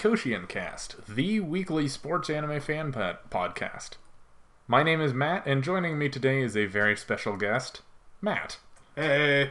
[0.00, 3.98] Koshien Cast, the weekly sports anime fan podcast.
[4.66, 7.82] My name is Matt, and joining me today is a very special guest,
[8.22, 8.56] Matt.
[8.96, 9.50] Hey.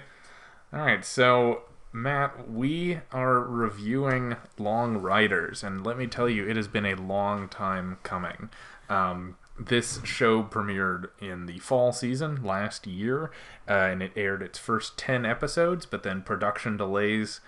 [0.74, 6.56] All right, so Matt, we are reviewing Long Riders, and let me tell you, it
[6.56, 8.50] has been a long time coming.
[8.90, 13.30] Um, this show premiered in the fall season last year,
[13.68, 17.40] uh, and it aired its first 10 episodes, but then production delays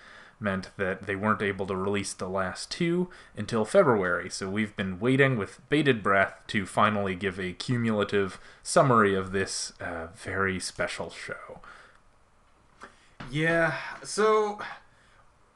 [0.42, 4.28] meant that they weren't able to release the last two until February.
[4.28, 9.72] So we've been waiting with bated breath to finally give a cumulative summary of this
[9.80, 11.60] uh, very special show.
[13.30, 14.60] Yeah, so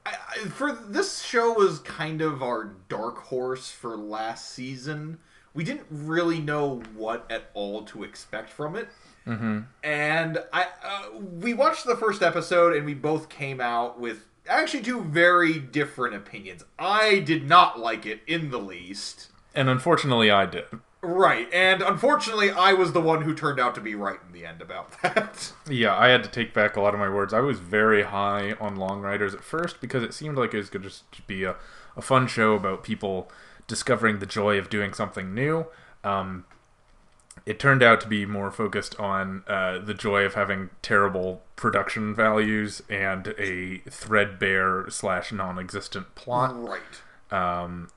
[0.06, 5.18] I, I, for this show was kind of our dark horse for last season.
[5.52, 8.88] We didn't really know what at all to expect from it.
[9.26, 9.60] Mm-hmm.
[9.82, 14.82] And I uh, we watched the first episode and we both came out with actually
[14.82, 16.64] two very different opinions.
[16.78, 19.28] I did not like it in the least.
[19.54, 20.64] And unfortunately, I did.
[21.02, 24.44] Right, and unfortunately, I was the one who turned out to be right in the
[24.44, 25.52] end about that.
[25.68, 27.32] Yeah, I had to take back a lot of my words.
[27.32, 30.70] I was very high on Long Riders at first because it seemed like it was
[30.70, 31.54] going to just be a,
[31.96, 33.30] a fun show about people
[33.68, 35.66] discovering the joy of doing something new.
[36.02, 36.44] Um,
[37.44, 42.14] it turned out to be more focused on uh, the joy of having terrible production
[42.14, 46.54] values and a threadbare slash non-existent plot.
[46.56, 46.80] Right.
[47.30, 47.88] Um,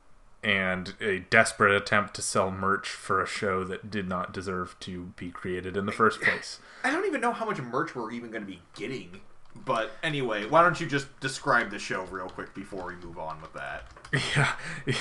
[0.44, 5.12] and a desperate attempt to sell merch for a show that did not deserve to
[5.18, 6.60] be created in the first place.
[6.84, 9.20] I don't even know how much merch we're even going to be getting.
[9.56, 13.42] But anyway, why don't you just describe the show real quick before we move on
[13.42, 13.84] with that?
[14.36, 14.54] Yeah,
[14.88, 14.96] yeah.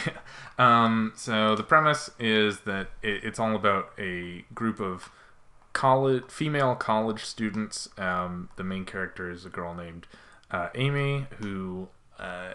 [0.59, 5.11] Um, so the premise is that it, it's all about a group of
[5.73, 7.89] college female college students.
[7.97, 10.07] Um, the main character is a girl named
[10.51, 11.89] uh, Amy who
[12.19, 12.55] uh,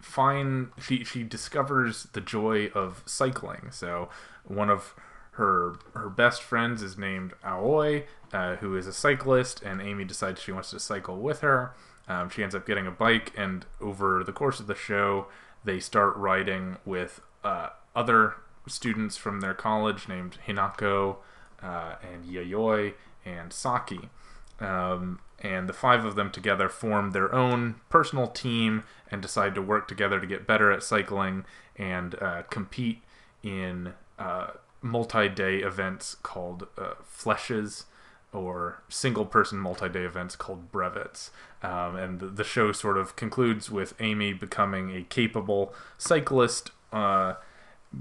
[0.00, 3.68] find she she discovers the joy of cycling.
[3.70, 4.08] So
[4.44, 4.94] one of
[5.38, 10.42] her her best friends is named Aoi, uh, who is a cyclist, and Amy decides
[10.42, 11.72] she wants to cycle with her.
[12.08, 15.26] Um, she ends up getting a bike, and over the course of the show,
[15.64, 18.34] they start riding with uh, other
[18.66, 21.16] students from their college named Hinako
[21.62, 22.94] uh, and Yayoi
[23.24, 24.10] and Saki.
[24.58, 29.62] Um, and the five of them together form their own personal team and decide to
[29.62, 31.44] work together to get better at cycling
[31.76, 33.02] and uh, compete
[33.44, 34.48] in uh,
[34.82, 37.84] multi-day events called uh, flèches
[38.32, 41.30] or single person multi-day events called brevets.
[41.62, 47.34] Um, and the, the, show sort of concludes with amy becoming a capable cyclist uh,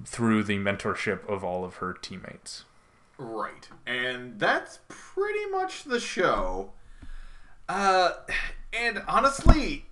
[0.06, 2.66] through the mentorship of all of her teammates.
[3.18, 3.68] Right.
[3.86, 6.72] And that's pretty much the show.
[7.68, 8.12] Uh,
[8.74, 9.86] and honestly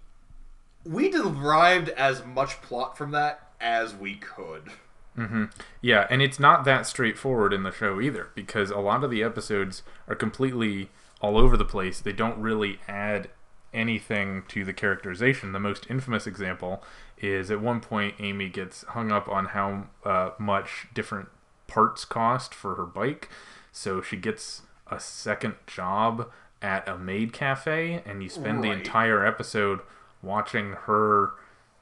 [0.85, 4.71] we derived as much plot from that as we could
[5.17, 5.45] Mm-hmm.
[5.81, 9.23] Yeah, and it's not that straightforward in the show either because a lot of the
[9.23, 10.89] episodes are completely
[11.21, 12.01] all over the place.
[12.01, 13.29] They don't really add
[13.73, 15.51] anything to the characterization.
[15.51, 16.83] The most infamous example
[17.17, 21.29] is at one point Amy gets hung up on how uh, much different
[21.67, 23.29] parts cost for her bike,
[23.71, 26.29] so she gets a second job
[26.61, 28.69] at a maid cafe, and you spend right.
[28.69, 29.79] the entire episode
[30.21, 31.31] watching her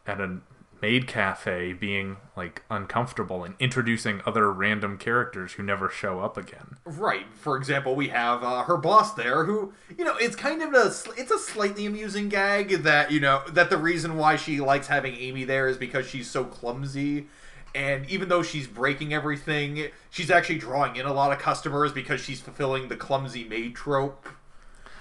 [0.05, 0.37] at a
[0.83, 6.75] maid cafe being like uncomfortable and introducing other random characters who never show up again.
[6.83, 7.25] Right.
[7.33, 10.87] For example, we have uh, her boss there, who you know it's kind of a
[11.17, 15.15] it's a slightly amusing gag that you know that the reason why she likes having
[15.15, 17.27] Amy there is because she's so clumsy.
[17.73, 22.19] And even though she's breaking everything, she's actually drawing in a lot of customers because
[22.19, 24.27] she's fulfilling the clumsy maid trope.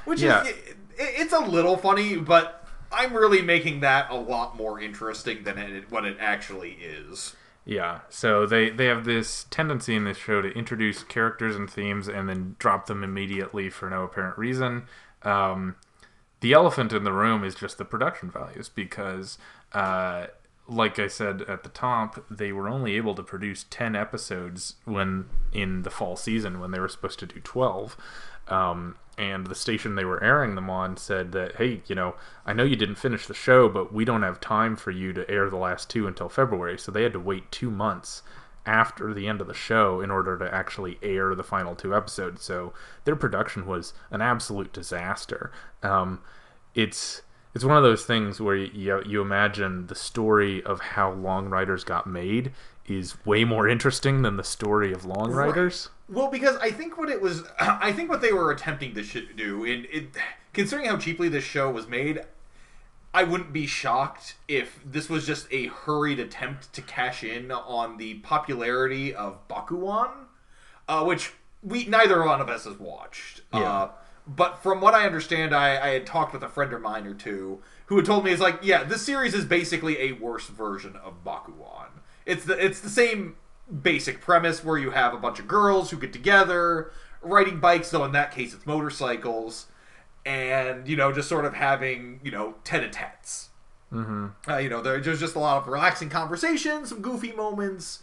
[0.04, 0.42] Which yeah.
[0.42, 2.61] is, it, it's a little funny, but
[2.92, 7.34] I'm really making that a lot more interesting than it, what it actually is.
[7.64, 12.08] Yeah, so they they have this tendency in this show to introduce characters and themes
[12.08, 14.84] and then drop them immediately for no apparent reason.
[15.22, 15.76] Um,
[16.40, 19.38] the elephant in the room is just the production values because,
[19.72, 20.26] uh,
[20.66, 25.26] like I said at the top, they were only able to produce ten episodes when
[25.52, 27.96] in the fall season when they were supposed to do twelve.
[28.48, 32.14] Um, and the station they were airing them on said that hey you know
[32.46, 35.30] i know you didn't finish the show but we don't have time for you to
[35.30, 36.78] air the last two until february.
[36.78, 38.22] So they had to wait two months
[38.64, 42.42] after the end of the show in order to actually air the final two episodes.
[42.42, 42.72] So
[43.04, 45.50] their production was an absolute disaster.
[45.82, 46.20] Um,
[46.74, 47.22] it's
[47.54, 51.84] it's one of those things where you, you imagine the story of how long riders
[51.84, 52.52] got made
[52.86, 56.98] is way more interesting than the story of long riders right well, because I think
[56.98, 59.02] what it was, I think what they were attempting to
[59.34, 60.08] do, in it,
[60.52, 62.20] considering how cheaply this show was made,
[63.14, 67.96] I wouldn't be shocked if this was just a hurried attempt to cash in on
[67.96, 70.26] the popularity of Bakuon,
[70.88, 71.32] uh, which
[71.62, 73.42] we neither one of us has watched.
[73.52, 73.60] Yeah.
[73.60, 73.90] Uh,
[74.26, 77.14] but from what I understand, I, I had talked with a friend of mine or
[77.14, 80.96] two who had told me it's like, yeah, this series is basically a worse version
[80.96, 81.88] of Bakuon.
[82.26, 83.36] It's the it's the same
[83.82, 86.92] basic premise where you have a bunch of girls who get together
[87.22, 89.66] riding bikes, though in that case it's motorcycles,
[90.26, 93.50] and you know just sort of having you know tete-a-tetes.
[93.92, 94.50] Mm-hmm.
[94.50, 98.02] Uh, you know, there's just a lot of relaxing conversations, some goofy moments,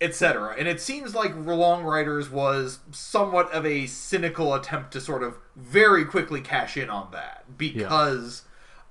[0.00, 0.54] etc.
[0.58, 5.36] And it seems like Long Riders was somewhat of a cynical attempt to sort of
[5.54, 8.42] very quickly cash in on that because,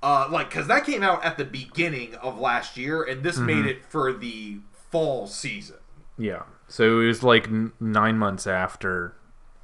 [0.02, 3.66] uh, like, because that came out at the beginning of last year, and this made
[3.66, 4.58] it for the
[4.90, 5.76] fall season.
[6.16, 6.42] Yeah.
[6.68, 9.14] So it was like n- nine months after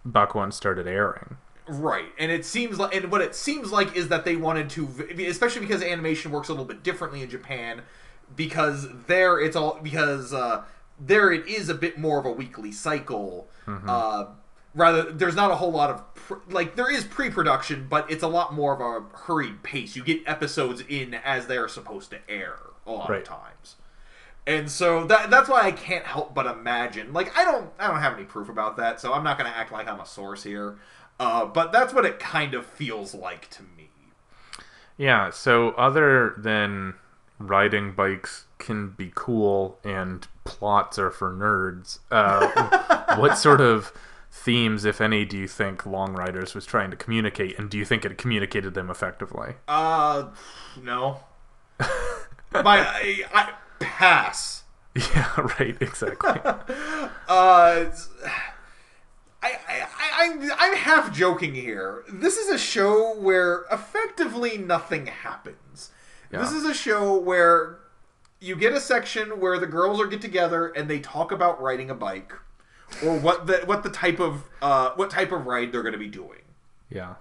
[0.06, 1.36] Bakuon started airing.
[1.66, 4.86] Right, and it seems like, and what it seems like is that they wanted to,
[5.26, 7.80] especially because animation works a little bit differently in Japan,
[8.36, 10.64] because there it's all because uh,
[11.00, 13.48] there it is a bit more of a weekly cycle.
[13.66, 14.26] Uh,
[14.74, 18.28] rather, there's not a whole lot of pr- like there is pre-production, but it's a
[18.28, 19.96] lot more of a hurried pace.
[19.96, 23.20] You get episodes in as they're supposed to air a lot Right.
[23.22, 23.76] of times.
[24.46, 27.12] And so that that's why I can't help but imagine.
[27.14, 29.56] Like I don't I don't have any proof about that, so I'm not going to
[29.56, 30.76] act like I'm a source here.
[31.18, 33.88] Uh, but that's what it kind of feels like to me.
[34.96, 35.30] Yeah.
[35.30, 36.94] So other than
[37.38, 43.92] riding bikes can be cool and plots are for nerds, uh, what sort of
[44.34, 47.84] themes, if any, do you think Long Riders was trying to communicate, and do you
[47.84, 49.54] think it communicated them effectively?
[49.68, 50.30] Uh,
[50.82, 51.20] no.
[52.52, 54.62] My I, I pass.
[54.96, 55.40] Yeah.
[55.58, 55.76] Right.
[55.80, 56.40] Exactly.
[57.26, 57.86] Uh,
[59.42, 62.04] I, I, I, I'm, I'm half joking here.
[62.12, 65.90] This is a show where effectively nothing happens.
[66.30, 67.78] This is a show where
[68.40, 71.90] you get a section where the girls are get together and they talk about riding
[71.90, 72.32] a bike,
[73.02, 75.98] or what the what the type of uh, what type of ride they're going to
[75.98, 76.40] be doing.
[76.90, 77.14] yeah.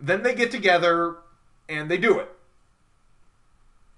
[0.00, 1.16] Then they get together
[1.68, 2.28] and they do it.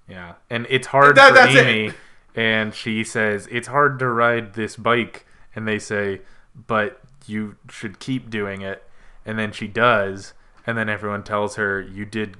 [0.09, 1.67] Yeah, and it's hard That- for that's it.
[1.67, 1.93] Amy,
[2.35, 6.21] and she says it's hard to ride this bike, and they say,
[6.67, 8.85] but you should keep doing it,
[9.25, 10.33] and then she does,
[10.67, 12.37] and then everyone tells her you did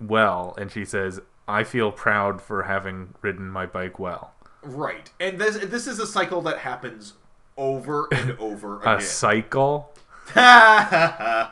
[0.00, 4.34] well, and she says, I feel proud for having ridden my bike well.
[4.62, 7.14] Right, and this this is a cycle that happens
[7.58, 8.96] over and over again.
[8.98, 9.92] A cycle.
[10.36, 11.50] yeah,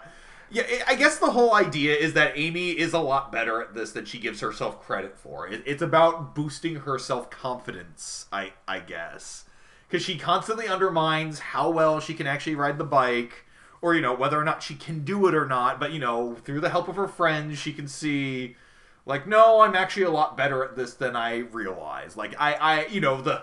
[0.87, 4.05] I- guess the whole idea is that Amy is a lot better at this than
[4.05, 5.49] she gives herself credit for.
[5.49, 9.45] It's about boosting her self confidence, I I guess,
[9.89, 13.45] because she constantly undermines how well she can actually ride the bike,
[13.83, 15.81] or you know whether or not she can do it or not.
[15.81, 18.57] But you know, through the help of her friends, she can see,
[19.05, 22.17] like, no, I'm actually a lot better at this than I realize.
[22.17, 23.43] Like, I I you know the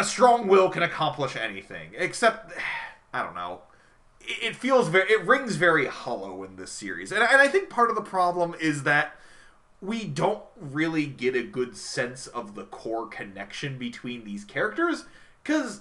[0.00, 2.52] a strong will can accomplish anything except
[3.14, 3.60] i don't know.
[4.22, 7.90] It feels very it rings very hollow in this series and, and i think part
[7.90, 9.16] of the problem is that
[9.80, 15.06] we don't really get a good sense of the core connection between these characters
[15.42, 15.80] because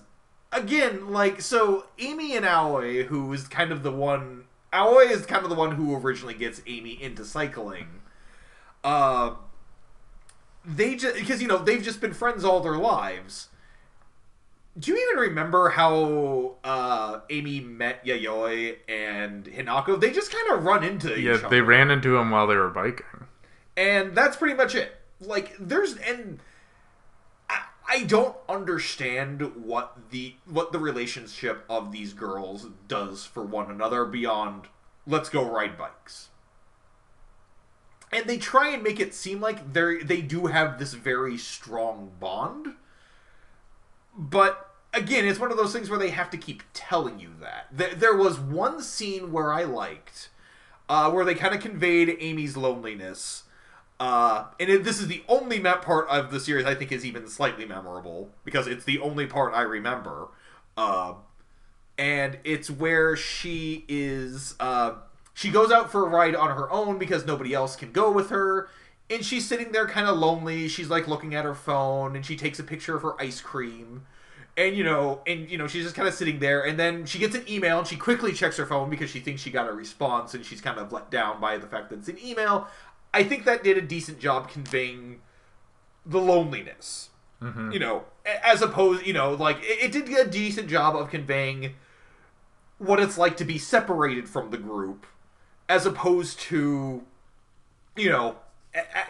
[0.51, 5.43] again like so amy and aoi who is kind of the one aoi is kind
[5.43, 8.01] of the one who originally gets amy into cycling
[8.85, 9.35] uh
[10.65, 13.49] they just because you know they've just been friends all their lives
[14.77, 19.99] do you even remember how uh, Amy met Yayoi and Hinako?
[19.99, 21.41] They just kind of run into Yeah, each other.
[21.43, 23.05] Yeah, they ran into him while they were biking.
[23.75, 24.95] and that's pretty much it.
[25.21, 26.39] Like, there's and
[27.49, 33.69] I, I don't understand what the what the relationship of these girls does for one
[33.69, 34.67] another beyond
[35.05, 36.29] let's go ride bikes.
[38.11, 42.11] And they try and make it seem like they they do have this very strong
[42.19, 42.75] bond
[44.19, 47.99] but again, it's one of those things where they have to keep telling you that.
[47.99, 50.29] There, was one scene where I liked,
[50.89, 53.43] uh, where they kind of conveyed Amy's loneliness.
[53.97, 57.27] Uh, and it, this is the only part of the series I think is even
[57.27, 60.27] slightly memorable because it's the only part I remember.
[60.75, 61.13] Uh,
[61.97, 64.55] and it's where she is.
[64.59, 64.95] Uh,
[65.33, 68.29] she goes out for a ride on her own because nobody else can go with
[68.31, 68.67] her.
[69.09, 70.67] And she's sitting there kind of lonely.
[70.67, 74.05] She's like looking at her phone and she takes a picture of her ice cream.
[74.57, 77.17] And you know, and you know, she's just kind of sitting there and then she
[77.17, 79.71] gets an email and she quickly checks her phone because she thinks she got a
[79.71, 82.67] response and she's kind of let down by the fact that it's an email.
[83.13, 85.21] I think that did a decent job conveying
[86.05, 87.09] the loneliness.
[87.41, 87.71] Mm-hmm.
[87.71, 91.73] You know, as opposed, you know, like it, it did a decent job of conveying
[92.79, 95.05] what it's like to be separated from the group
[95.67, 97.03] as opposed to
[97.95, 98.37] you know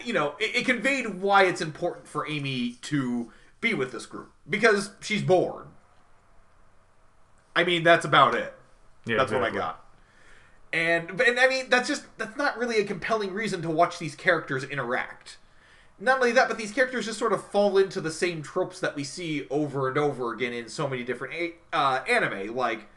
[0.04, 4.32] you know, it, it conveyed why it's important for Amy to be with this group
[4.50, 5.68] because she's bored.
[7.56, 8.54] I mean, that's about it.
[9.06, 9.84] Yeah, that's what I got.
[10.72, 14.16] And and I mean, that's just that's not really a compelling reason to watch these
[14.16, 15.38] characters interact.
[16.00, 18.96] Not only that, but these characters just sort of fall into the same tropes that
[18.96, 22.56] we see over and over again in so many different a- uh, anime.
[22.56, 22.88] Like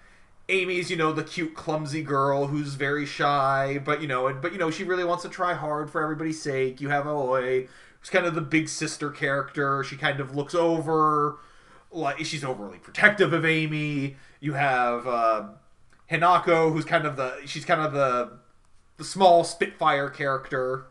[0.52, 4.59] Amy's, you know, the cute, clumsy girl who's very shy, but you know, but you
[4.59, 6.80] know, she really wants to try hard for everybody's sake.
[6.80, 7.68] You have Aoi,
[7.99, 9.82] who's kind of the big sister character.
[9.82, 11.38] She kind of looks over,
[11.90, 14.16] like she's overly protective of Amy.
[14.40, 15.49] You have uh,
[16.11, 18.38] Hinako, who's kind of the she's kind of the
[18.99, 20.87] the small Spitfire character.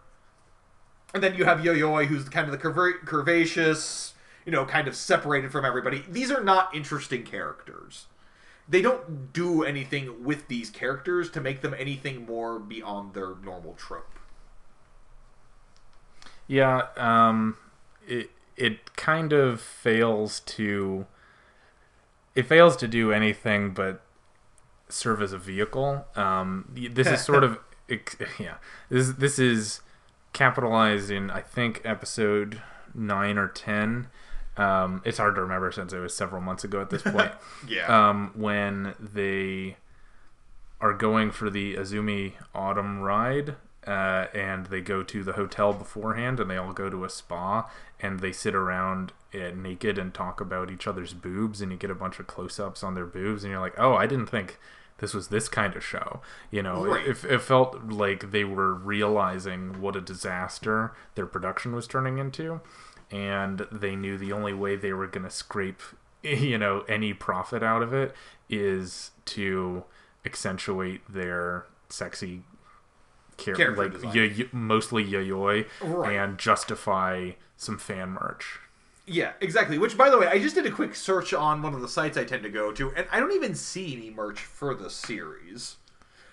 [1.13, 4.13] And then you have Yo-Yoi, who's kind of the curva- curvaceous,
[4.46, 6.06] you know, kind of separated from everybody.
[6.10, 8.06] These are not interesting characters.
[8.68, 13.74] They don't do anything with these characters to make them anything more beyond their normal
[13.74, 14.20] trope.
[16.48, 17.58] Yeah, um,
[18.08, 21.06] it it kind of fails to
[22.36, 24.01] it fails to do anything but
[24.89, 26.06] serve as a vehicle.
[26.15, 27.60] Um, this is sort of
[28.39, 28.56] yeah.
[28.89, 29.82] This this is
[30.34, 32.62] capitalized in I think episode
[32.94, 34.08] nine or ten.
[34.58, 37.31] Um, it's hard to remember since it was several months ago at this point.
[37.67, 38.10] Yeah.
[38.10, 39.77] um, when they
[40.79, 43.55] are going for the Azumi Autumn ride,
[43.88, 47.70] uh, and they go to the hotel beforehand, and they all go to a spa,
[48.00, 51.89] and they sit around uh, naked and talk about each other's boobs, and you get
[51.91, 54.60] a bunch of close-ups on their boobs, and you're like, oh, I didn't think
[54.98, 56.22] this was this kind of show.
[56.51, 57.08] You know, Right.
[57.08, 62.62] it, it felt like they were realizing what a disaster their production was turning into,
[63.12, 65.82] and they knew the only way they were going to scrape
[66.24, 68.13] you know any profit out of it
[68.50, 69.84] is to
[70.25, 72.44] accentuate their sexy
[73.38, 76.15] char- Character like y- y- mostly yayoi Right.
[76.15, 78.60] and justify some fan merch
[79.08, 79.77] Yeah, exactly.
[79.77, 82.18] Which, by the way, I just did a quick search on one of the sites
[82.18, 85.75] I tend to go to, and I don't even see any merch for the series.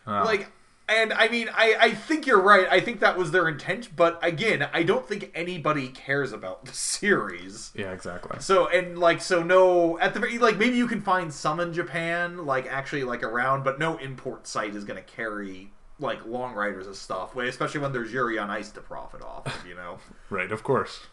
[0.06, 0.52] Uh, Like,
[0.88, 2.66] and I mean, I, I think you're right.
[2.70, 6.72] I think that was their intent, but again, I don't think anybody cares about the
[6.72, 7.72] series.
[7.74, 11.60] yeah exactly So and like so no at the like maybe you can find some
[11.60, 16.54] in Japan like actually like around, but no import site is gonna carry like long
[16.54, 19.98] riders of stuff, especially when there's Yuri on Ice to profit off, of, you know.
[20.30, 21.06] right of course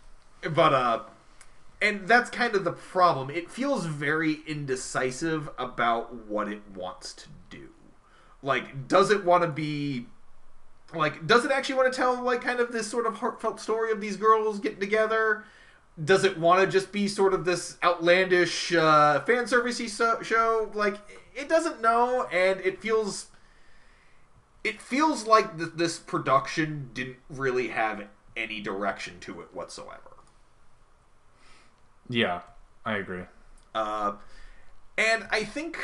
[0.53, 0.99] but uh
[1.81, 7.27] and that's kind of the problem it feels very indecisive about what it wants to
[7.49, 7.69] do
[8.45, 10.05] like does it want to be
[10.93, 13.91] like does it actually want to tell like kind of this sort of heartfelt story
[13.91, 15.43] of these girls getting together?
[16.01, 20.69] Does it want to just be sort of this outlandish uh, fan servicey so- show?
[20.73, 20.97] Like
[21.35, 23.27] it doesn't know and it feels
[24.63, 30.01] it feels like th- this production didn't really have any direction to it whatsoever.
[32.07, 32.41] Yeah
[32.85, 33.23] i agree.
[33.73, 34.13] Uh,
[34.97, 35.79] and I think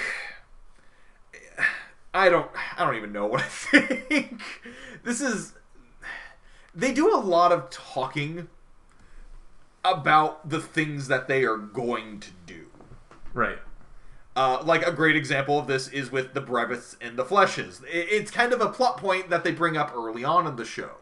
[2.13, 4.41] I don't I don't even know what I think.
[5.03, 5.53] this is
[6.73, 8.47] they do a lot of talking
[9.83, 12.67] about the things that they are going to do.
[13.33, 13.59] right
[14.35, 17.81] Uh, like a great example of this is with the brevets and the flèches.
[17.89, 20.97] It's kind of a plot point that they bring up early on in the show,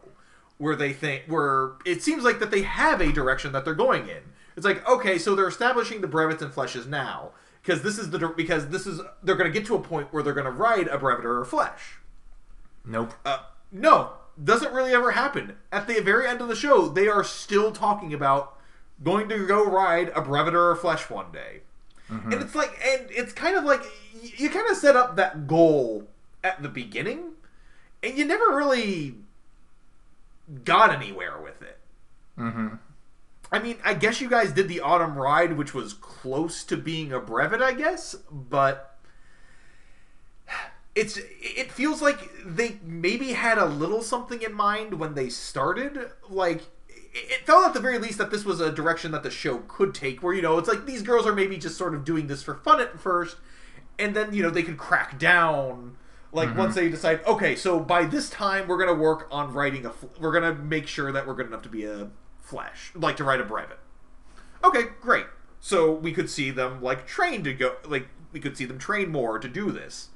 [0.58, 4.08] where they think where it seems like that they have a direction that they're going
[4.08, 4.22] in.
[4.56, 8.18] It's like okay, so they're establishing the brevets and flèches now because this is the
[8.36, 10.88] because this is they're going to get to a point where they're going to ride
[10.88, 11.98] a brevet or flèche.
[12.84, 13.38] nope Uh,
[13.72, 14.12] no,
[14.42, 15.56] doesn't really ever happen.
[15.70, 18.56] At the very end of the show, they are still talking about
[19.02, 21.60] going to go ride a brevet or flèche one day.
[22.32, 23.82] And it's like, and it's kind of like
[24.36, 26.08] you kind of set up that goal
[26.42, 27.34] at the beginning,
[28.02, 29.14] and you never really
[30.64, 31.78] got anywhere with it.
[32.36, 32.74] mm-hmm.
[33.52, 37.12] I mean, I guess you guys did the autumn ride, which was close to being
[37.12, 38.98] a brevet, I guess, but
[40.94, 46.10] it's it feels like they maybe had a little something in mind when they started.
[46.28, 46.62] Like
[47.12, 49.94] it felt at the very least that this was a direction that the show could
[49.94, 52.42] take, where you know it's like these girls are maybe just sort of doing this
[52.42, 53.36] for fun at first,
[53.98, 55.96] and then you know they could crack down.
[56.32, 56.58] Like mm-hmm.
[56.58, 60.32] once they decide, okay, so by this time we're gonna work on writing a, we're
[60.32, 62.10] gonna make sure that we're good enough to be a
[62.50, 63.78] flèche, like to write a brevet.
[64.64, 65.26] Okay, great.
[65.60, 69.10] So we could see them like train to go, like we could see them train
[69.10, 70.08] more to do this.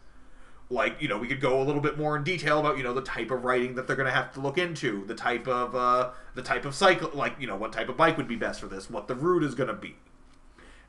[0.71, 2.95] Like you know, we could go a little bit more in detail about you know
[2.95, 5.75] the type of writing that they're going to have to look into, the type of
[5.75, 8.61] uh, the type of cycle, like you know what type of bike would be best
[8.61, 9.97] for this, what the route is going to be,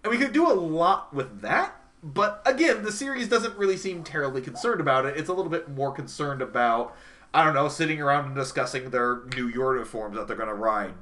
[0.04, 1.75] and we could do a lot with that.
[2.02, 5.18] but again, the series doesn't really seem terribly concerned about it.
[5.18, 6.96] It's a little bit more concerned about,
[7.34, 10.94] I don't know, sitting around and discussing their new uniforms that they're going to ride.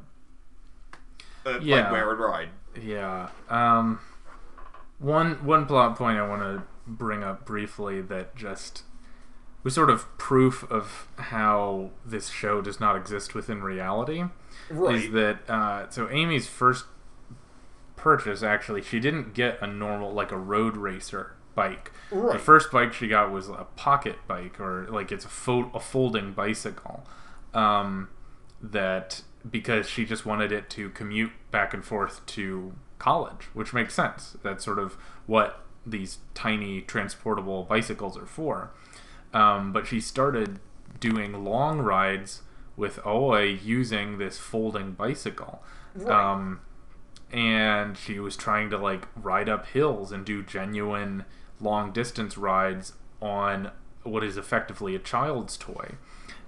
[1.45, 1.83] Uh, Yeah.
[1.83, 2.49] Like wear and ride.
[2.81, 3.29] Yeah.
[3.49, 3.99] Um,
[4.99, 8.83] one one plot point I want to bring up briefly that just
[9.63, 14.23] was sort of proof of how this show does not exist within reality.
[14.69, 14.95] Right.
[14.95, 16.09] Is that uh, so?
[16.09, 16.85] Amy's first
[17.95, 21.91] purchase actually, she didn't get a normal like a road racer bike.
[22.11, 25.79] The first bike she got was a pocket bike, or like it's a fo- a
[25.79, 27.05] folding bicycle.
[27.53, 28.09] Um,
[28.61, 33.93] that because she just wanted it to commute back and forth to college, which makes
[33.93, 34.37] sense.
[34.43, 34.93] That's sort of
[35.25, 38.71] what these tiny transportable bicycles are for.
[39.33, 40.59] Um, but she started
[40.99, 42.43] doing long rides
[42.77, 45.61] with Aoi using this folding bicycle.
[45.95, 46.31] Right.
[46.31, 46.61] Um,
[47.31, 51.25] and she was trying to like ride up hills and do genuine
[51.59, 53.71] long distance rides on
[54.03, 55.95] what is effectively a child's toy.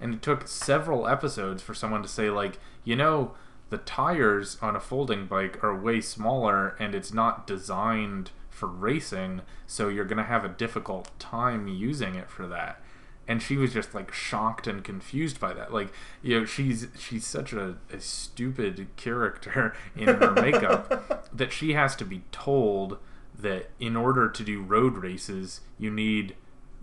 [0.00, 3.34] And it took several episodes for someone to say, like, you know,
[3.70, 9.42] the tires on a folding bike are way smaller and it's not designed for racing,
[9.66, 12.80] so you're going to have a difficult time using it for that.
[13.28, 15.72] And she was just like shocked and confused by that.
[15.72, 21.72] Like, you know, she's she's such a, a stupid character in her makeup that she
[21.72, 22.98] has to be told
[23.36, 26.36] that in order to do road races, you need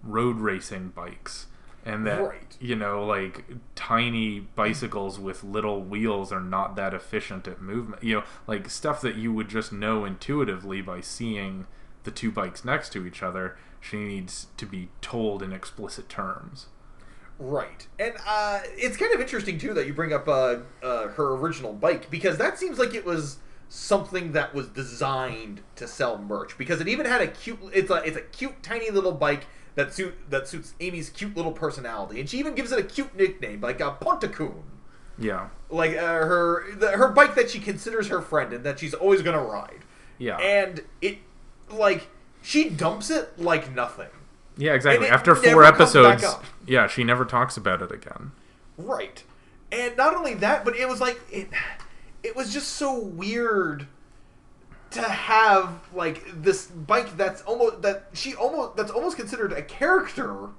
[0.03, 1.48] road racing bikes.
[1.86, 2.57] And that Right.
[2.62, 3.45] you know, like
[3.75, 8.04] tiny bicycles with little wheels are not that efficient at movement.
[8.04, 11.67] You know, like stuff that you would just know intuitively by seeing
[12.04, 13.58] the two bikes next to each other.
[13.82, 16.67] She needs to be told in explicit terms.
[17.39, 21.34] Right, and uh, it's kind of interesting too that you bring up uh, uh, her
[21.36, 26.58] original bike because that seems like it was something that was designed to sell merch
[26.58, 27.60] because it even had a cute.
[27.73, 31.51] It's a it's a cute tiny little bike that suit that suits Amy's cute little
[31.51, 34.63] personality, and she even gives it a cute nickname like a Pontocoon,
[35.17, 38.93] Yeah, like uh, her the, her bike that she considers her friend and that she's
[38.93, 39.79] always gonna ride,
[40.17, 41.17] yeah, and it
[41.69, 42.07] like
[42.41, 44.09] she dumps it like nothing.
[44.57, 44.73] yeah.
[44.73, 45.07] Exactly.
[45.07, 46.23] After four episodes,
[46.67, 48.31] yeah, she never talks about it again.
[48.77, 49.23] Right.
[49.71, 51.47] And not only that, but it was like it
[52.21, 53.88] it was just so weird
[54.93, 60.49] to have like this bike that's almost that she almost that's almost considered a character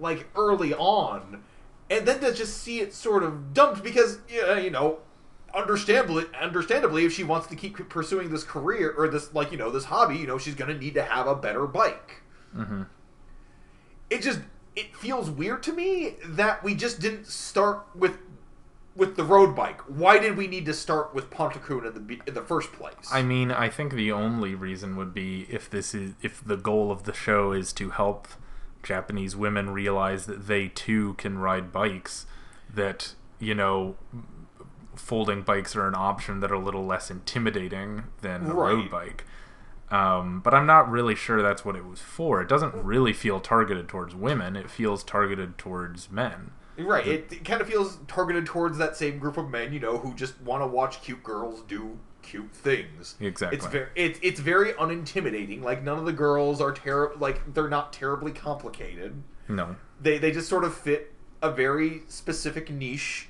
[0.00, 1.42] like early on.
[1.88, 4.98] And then to just see it sort of dumped because yeah, you know
[5.54, 9.70] understandably understandably if she wants to keep pursuing this career or this like you know
[9.70, 12.22] this hobby you know she's going to need to have a better bike.
[12.52, 12.82] Hmm
[14.10, 14.40] it just
[14.74, 18.25] it feels weird to me that we just didn't start with
[18.96, 19.80] with the road bike.
[19.82, 22.94] Why did we need to start with Pontocoon in the in the first place?
[23.12, 26.90] I mean, I think the only reason would be if this is if the goal
[26.90, 28.26] of the show is to help
[28.82, 32.26] Japanese women realize that they too can ride bikes,
[32.72, 33.96] that you know,
[34.94, 38.72] folding bikes are an option that are a little less intimidating than a Right.
[38.72, 39.24] road bike.
[39.90, 42.40] Um, but I'm not really sure that's what it was for.
[42.40, 44.56] It doesn't really feel targeted towards women.
[44.56, 46.50] It feels targeted towards men.
[46.78, 47.06] Right.
[47.06, 50.14] It, it kind of feels targeted towards that same group of men, you know, who
[50.14, 53.14] just want to watch cute girls do cute things.
[53.20, 53.56] Exactly.
[53.56, 55.62] It's very it's it's very unintimidating.
[55.62, 57.16] Like none of the girls are terrible.
[57.18, 59.22] Like they're not terribly complicated.
[59.48, 59.76] No.
[60.00, 61.12] They they just sort of fit
[61.42, 63.28] a very specific niche.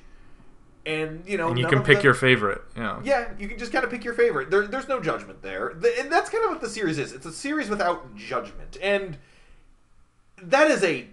[0.85, 2.61] And you know, And you can pick them- your favorite.
[2.75, 3.01] Yeah.
[3.03, 4.49] Yeah, you can just kind of pick your favorite.
[4.49, 7.11] There, there's no judgment there, The- and that's kind of what the series is.
[7.11, 9.17] It's a series without judgment, and
[10.41, 11.07] that is a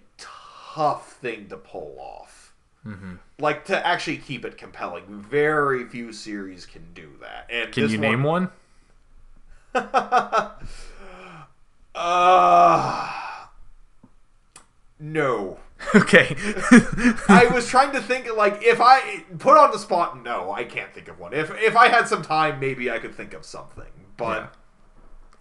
[0.74, 2.52] tough thing to pull off.
[2.82, 5.04] hmm Like to actually keep it compelling.
[5.08, 7.48] Very few series can do that.
[7.50, 8.50] And Can you name one?
[9.74, 10.56] uh,
[14.98, 15.58] no.
[15.94, 16.34] okay.
[17.28, 20.22] I was trying to think like if I put on the spot.
[20.22, 21.32] No, I can't think of one.
[21.34, 23.84] If if I had some time, maybe I could think of something.
[24.16, 24.46] But Yeah.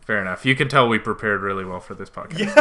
[0.06, 0.46] Fair enough.
[0.46, 2.58] You can tell we prepared really well for this podcast.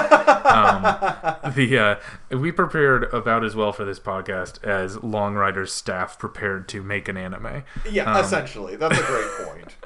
[0.47, 1.97] um, the uh,
[2.37, 7.09] we prepared about as well for this podcast as Long Rider's staff prepared to make
[7.09, 7.65] an anime.
[7.91, 9.77] yeah, Um, essentially, that's a great point.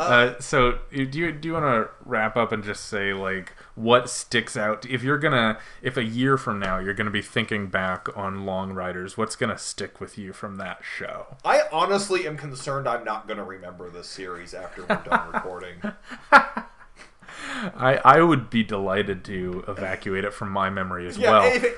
[0.00, 4.10] Uh, so do you do you want to wrap up and just say like what
[4.10, 8.08] sticks out if you're gonna if a year from now you're gonna be thinking back
[8.16, 11.36] on Long Riders, what's gonna stick with you from that show?
[11.44, 15.76] I honestly am concerned I'm not going to remember this series after we're done recording.
[17.76, 21.42] I I would be delighted to evacuate it from my memory as Yeah, well.
[21.44, 21.74] it,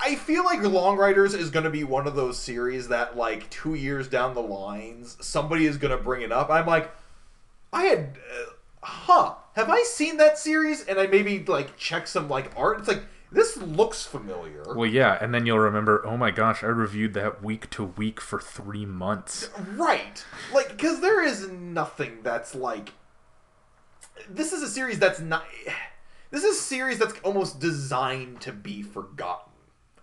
[0.00, 3.48] I feel like Long Riders is going to be one of those series that, like,
[3.48, 6.50] two years down the lines, somebody is going to bring it up.
[6.50, 6.90] I'm like,
[7.72, 8.50] I had, uh,
[8.82, 10.84] huh, have I seen that series?
[10.84, 12.80] And I maybe like check some like art.
[12.80, 14.62] It's like this looks familiar.
[14.74, 18.20] Well, yeah, and then you'll remember, oh my gosh, I reviewed that week to week
[18.20, 19.48] for three months.
[19.74, 20.24] Right.
[20.52, 22.92] Like, because there is nothing that's like.
[24.28, 25.44] This is a series that's not.
[26.30, 29.52] This is a series that's almost designed to be forgotten.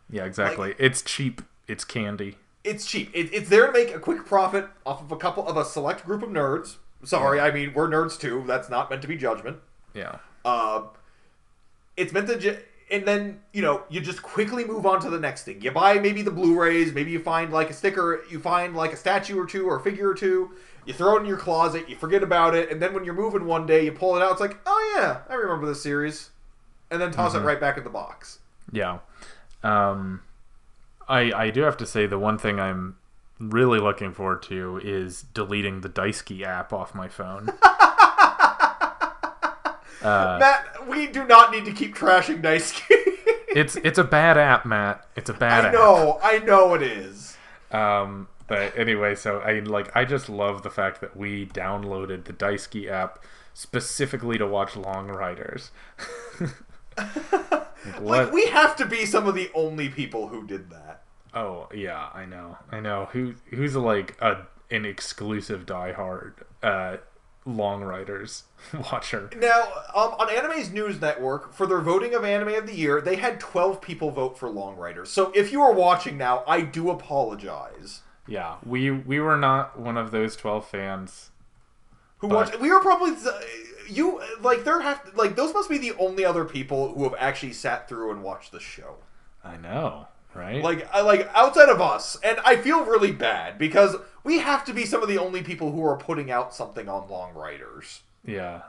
[0.10, 0.76] Yeah, exactly.
[0.78, 1.42] it's cheap.
[1.68, 2.38] It's candy.
[2.64, 3.10] It's cheap.
[3.14, 6.06] It, it's there to make a quick profit off of a couple of a select
[6.06, 6.78] group of nerds.
[7.04, 8.44] Sorry, I mean we're nerds too.
[8.46, 9.58] That's not meant to be judgment.
[9.94, 10.18] Yeah.
[10.46, 10.84] Uh,
[11.98, 12.60] it's meant to, ju-
[12.92, 15.62] and then you know you just quickly move on to the next thing.
[15.62, 18.98] You buy maybe the Blu-rays, maybe you find like a sticker, you find like a
[18.98, 20.52] statue or two or a figure or two.
[20.86, 23.46] You throw it in your closet, you forget about it, and then when you're moving
[23.46, 24.32] one day, you pull it out.
[24.32, 26.32] It's like, oh yeah, I remember this series,
[26.90, 28.40] and then toss it right back in the box.
[28.72, 29.00] Yeah.
[29.64, 30.22] Um,
[31.08, 32.98] I I do have to say the one thing I'm
[33.40, 37.50] really looking forward to is deleting the Daisuki app off my phone.
[40.04, 42.86] Matt, we do not need to keep trashing Daisuki.
[43.56, 45.06] it's it's a bad app, Matt.
[45.16, 45.74] It's a bad I app.
[45.74, 47.38] I know, I know it is.
[47.72, 52.34] Um, but anyway, so I like I just love the fact that we downloaded the
[52.34, 55.72] Daisuki app specifically to watch Long Riders.
[57.86, 58.02] Like.
[58.02, 61.04] Like we have to be some of the only people who did that.
[61.34, 63.08] Oh yeah, I know, I know.
[63.14, 66.98] Who who's like a an exclusive diehard uh,
[67.46, 68.44] Long Riders
[68.92, 69.30] watcher?
[69.38, 69.64] Now,
[69.96, 73.40] um, on Anime's News Network, for their voting of Anime of the Year, they had
[73.40, 75.10] 12 people vote for Long Riders.
[75.10, 78.02] So if you are watching now, I do apologize.
[78.28, 81.32] Yeah, we we were not one of those twelve fans.
[82.20, 82.60] Who But- watched?
[82.60, 83.14] We were probably
[83.90, 87.54] you like there have like those must be the only other people who have actually
[87.54, 88.98] sat through and watched the show.
[89.44, 90.64] I know, right?
[90.64, 94.74] Like I like outside of us, and I feel really bad because we have to
[94.74, 98.02] be some of the only people who are putting out something on Long Riders.
[98.26, 98.62] yeah,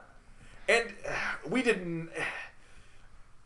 [0.69, 0.93] And
[1.49, 2.11] we didn't.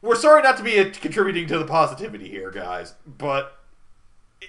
[0.03, 3.59] We're sorry not to be contributing to the positivity here, guys, but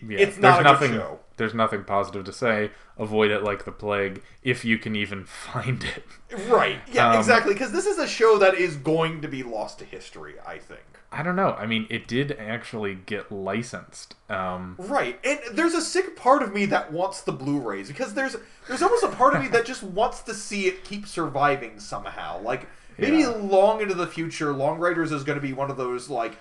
[0.01, 0.17] yeah.
[0.19, 0.91] it's not a there's nothing.
[0.93, 1.19] show.
[1.37, 2.71] There's nothing positive to say.
[2.97, 6.03] Avoid it like the plague if you can even find it.
[6.47, 6.79] Right?
[6.91, 7.53] Yeah, Um, exactly.
[7.53, 10.35] Because this is a show that is going to be lost to history.
[10.45, 10.81] I think.
[11.09, 11.53] I don't know.
[11.53, 14.15] I mean, it did actually get licensed.
[14.29, 18.35] Um, Right, and there's a sick part of me that wants the Blu-rays because there's
[18.67, 22.41] there's almost a part of me that just wants to see it keep surviving somehow.
[22.41, 23.29] Like maybe Yeah.
[23.29, 26.33] long into the future, Long Riders is going to be one of those like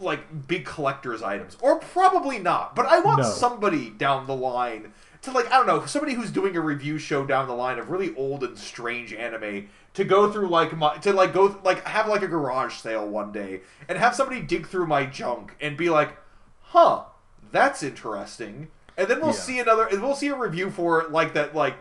[0.00, 2.76] like big collector's items, or probably not.
[2.76, 3.24] But I want No.
[3.24, 7.26] somebody down the line to like I don't know somebody who's doing a review show
[7.26, 11.12] down the line of really old and strange anime to go through like my to
[11.12, 14.86] like go like have like a garage sale one day and have somebody dig through
[14.86, 16.16] my junk and be like,
[16.60, 17.02] huh,
[17.50, 18.68] that's interesting.
[18.96, 19.40] And then we'll Yeah.
[19.40, 21.74] see another we'll see a review for it like that like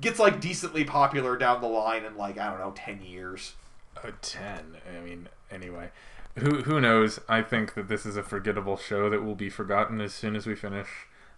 [0.00, 3.54] gets like decently popular down the line in like I don't know ten years.
[4.02, 4.76] a ten.
[4.96, 5.90] I mean, anyway,
[6.36, 7.20] who who knows?
[7.28, 10.46] I think that this is a forgettable show that will be forgotten as soon as
[10.46, 10.88] we finish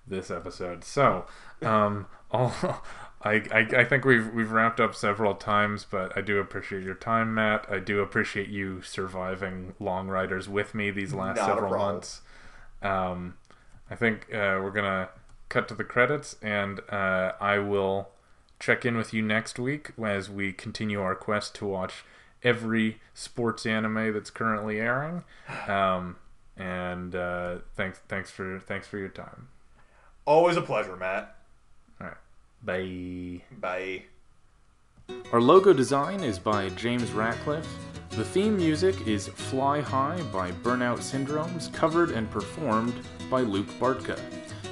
[0.07, 0.85] this episode.
[0.85, 1.26] So,
[1.62, 2.53] um, all.
[3.22, 6.94] I, I, I think we've we've wrapped up several times, but I do appreciate your
[6.94, 7.66] time, Matt.
[7.70, 12.22] I do appreciate you surviving Long Riders with me these last Not several months.
[12.81, 13.35] Um,
[13.90, 15.11] I think uh, we're gonna
[15.50, 18.09] cut to the credits, and uh, I will
[18.59, 22.05] check in with you next week as we continue our quest to watch
[22.42, 25.24] every sports anime that's currently airing.
[25.68, 26.16] Um,
[26.57, 29.48] and uh, thanks, thanks for thanks for your time.
[30.24, 31.37] Always a pleasure, Matt.
[32.00, 32.16] All right,
[32.62, 33.42] bye.
[33.59, 34.03] Bye.
[35.33, 37.68] Our logo design is by James Ratcliffe.
[38.11, 42.94] The theme music is Fly High by Burnout Syndromes, covered and performed
[43.31, 44.20] by Luke Bartka.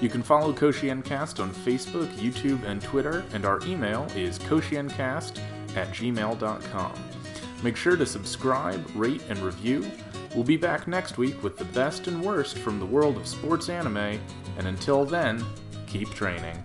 [0.01, 5.41] You can follow Koshiencast on Facebook, YouTube, and Twitter, and our email is koshiencast
[5.77, 7.18] at gmail.com.
[7.63, 9.91] Make sure to subscribe, rate, and review.
[10.35, 13.69] We'll be back next week with the best and worst from the world of sports
[13.69, 15.45] anime, and until then,
[15.87, 16.63] keep training.